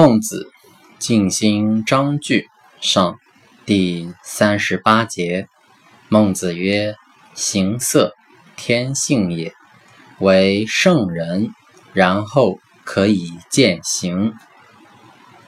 [0.00, 0.52] 孟子
[1.00, 2.46] 静心章句
[2.80, 3.18] 上
[3.66, 5.48] 第三十八节。
[6.08, 6.94] 孟子曰
[7.34, 8.14] 行色
[8.56, 9.52] 天性也
[10.20, 11.50] 为圣人
[11.94, 14.34] 然后可以践行。